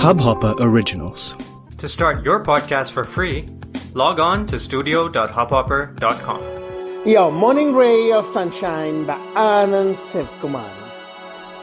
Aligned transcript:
Hubhopper 0.00 0.56
Originals. 0.60 1.36
To 1.76 1.86
start 1.86 2.24
your 2.24 2.42
podcast 2.42 2.92
for 2.92 3.04
free, 3.04 3.44
log 3.92 4.18
on 4.18 4.46
to 4.46 4.58
studio.hubhopper.com. 4.58 6.40
Your 7.04 7.30
morning 7.30 7.74
ray 7.74 8.10
of 8.10 8.24
sunshine 8.24 9.04
by 9.04 9.18
Anand 9.36 9.96
Sivkumar. 10.00 10.72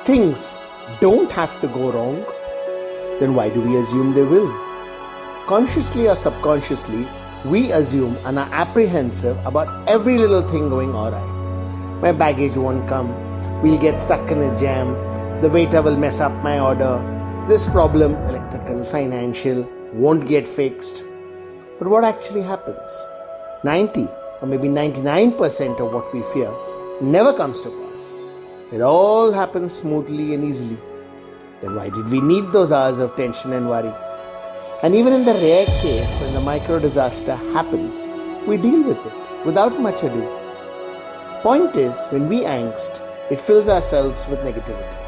Things 0.06 0.60
don't 1.00 1.32
have 1.32 1.60
to 1.62 1.68
go 1.68 1.92
wrong. 1.92 2.24
Then 3.20 3.34
why 3.34 3.50
do 3.50 3.60
we 3.60 3.78
assume 3.78 4.14
they 4.14 4.24
will? 4.24 4.54
Consciously 5.48 6.08
or 6.08 6.16
subconsciously, 6.16 7.08
we 7.44 7.72
assume 7.72 8.16
and 8.24 8.38
are 8.38 8.54
apprehensive 8.54 9.44
about 9.48 9.90
every 9.90 10.20
little 10.20 10.48
thing 10.48 10.70
going 10.70 10.92
awry. 10.92 11.26
My 12.06 12.12
baggage 12.12 12.56
won't 12.56 12.88
come. 12.88 13.16
We'll 13.64 13.82
get 13.82 13.98
stuck 13.98 14.30
in 14.30 14.44
a 14.44 14.56
jam. 14.56 14.94
The 15.42 15.50
waiter 15.50 15.82
will 15.82 15.98
mess 15.98 16.20
up 16.20 16.44
my 16.44 16.60
order. 16.60 17.17
This 17.48 17.66
problem, 17.66 18.14
electrical, 18.28 18.84
financial, 18.84 19.62
won't 19.94 20.28
get 20.28 20.46
fixed. 20.46 21.06
But 21.80 21.88
what 21.88 22.04
actually 22.04 22.42
happens? 22.42 23.08
90 23.64 24.06
or 24.42 24.48
maybe 24.50 24.68
99% 24.68 25.80
of 25.80 25.94
what 25.94 26.14
we 26.14 26.24
fear 26.34 26.52
never 27.02 27.32
comes 27.32 27.62
to 27.62 27.70
pass. 27.70 28.22
It 28.74 28.82
all 28.82 29.32
happens 29.32 29.74
smoothly 29.76 30.34
and 30.34 30.44
easily. 30.44 30.76
Then 31.62 31.76
why 31.76 31.88
did 31.88 32.10
we 32.10 32.20
need 32.20 32.52
those 32.52 32.74
hours 32.74 33.00
of 33.00 33.16
tension 33.16 33.54
and 33.54 33.70
worry? 33.70 33.94
And 34.84 34.94
even 34.94 35.14
in 35.14 35.24
the 35.24 35.36
rare 35.36 35.66
case 35.82 36.20
when 36.20 36.34
the 36.34 36.42
micro 36.42 36.80
disaster 36.80 37.38
happens, 37.54 38.10
we 38.46 38.58
deal 38.58 38.84
with 38.84 39.00
it 39.06 39.46
without 39.46 39.80
much 39.80 40.04
ado. 40.04 40.28
Point 41.44 41.78
is, 41.78 42.08
when 42.08 42.28
we 42.28 42.42
angst, 42.42 43.02
it 43.32 43.40
fills 43.40 43.70
ourselves 43.70 44.28
with 44.28 44.40
negativity 44.40 45.07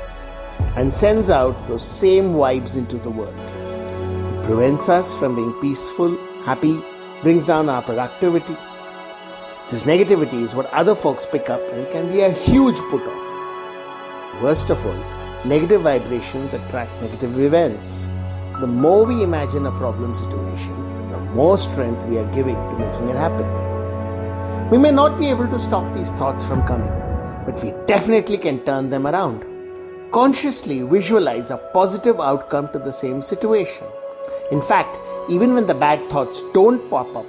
and 0.75 0.93
sends 0.93 1.29
out 1.29 1.67
those 1.67 1.85
same 1.85 2.33
vibes 2.33 2.77
into 2.77 2.97
the 2.97 3.09
world. 3.09 3.35
It 3.37 4.45
prevents 4.45 4.89
us 4.89 5.15
from 5.15 5.35
being 5.35 5.53
peaceful, 5.61 6.17
happy, 6.43 6.79
brings 7.21 7.45
down 7.45 7.69
our 7.69 7.81
productivity. 7.81 8.55
This 9.69 9.83
negativity 9.83 10.41
is 10.41 10.55
what 10.55 10.65
other 10.73 10.95
folks 10.95 11.25
pick 11.25 11.49
up 11.49 11.61
and 11.73 11.87
can 11.91 12.11
be 12.11 12.21
a 12.21 12.31
huge 12.31 12.79
put 12.89 13.01
off. 13.01 14.41
Worst 14.41 14.69
of 14.69 14.83
all, 14.85 15.45
negative 15.45 15.81
vibrations 15.81 16.53
attract 16.53 16.91
negative 17.01 17.37
events. 17.39 18.07
The 18.59 18.67
more 18.67 19.05
we 19.05 19.21
imagine 19.21 19.65
a 19.65 19.71
problem 19.71 20.15
situation, 20.15 21.11
the 21.11 21.19
more 21.35 21.57
strength 21.57 22.05
we 22.05 22.17
are 22.17 22.31
giving 22.33 22.55
to 22.55 22.77
making 22.77 23.09
it 23.09 23.17
happen. 23.17 23.47
We 24.69 24.77
may 24.77 24.91
not 24.91 25.19
be 25.19 25.27
able 25.27 25.47
to 25.47 25.59
stop 25.59 25.93
these 25.93 26.11
thoughts 26.11 26.43
from 26.43 26.65
coming, 26.65 26.93
but 27.45 27.61
we 27.63 27.73
definitely 27.85 28.37
can 28.37 28.63
turn 28.65 28.89
them 28.89 29.07
around. 29.07 29.48
Consciously 30.12 30.82
visualize 30.82 31.50
a 31.50 31.56
positive 31.72 32.20
outcome 32.20 32.68
to 32.72 32.78
the 32.78 32.92
same 32.92 33.20
situation. 33.22 33.86
In 34.50 34.62
fact, 34.62 34.96
even 35.28 35.54
when 35.54 35.66
the 35.66 35.74
bad 35.74 36.00
thoughts 36.10 36.42
don't 36.52 36.88
pop 36.90 37.16
up, 37.16 37.26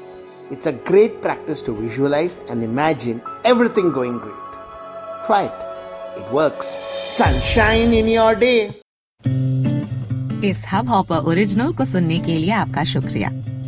it's 0.52 0.68
a 0.68 0.72
great 0.72 1.22
practice 1.22 1.62
to 1.64 1.74
visualize 1.74 2.42
and 2.50 2.64
imagine 2.64 3.22
everything 3.44 3.92
going 3.92 4.18
great. 4.18 4.44
Try 5.26 5.44
it. 5.46 6.20
It 6.20 6.32
works. 6.32 6.78
Sunshine 7.20 7.94
in 7.94 8.08
your 8.08 8.36
day. 8.36 8.72
इस 10.46 10.62
hub 10.72 10.90
hopper 10.90 11.18
original 11.30 11.72
को 11.74 11.86
सुनने 11.86 12.20
के 12.26 12.38
लिए 12.38 12.52
आपका 12.52 12.84
शुक्रिया 12.94 13.30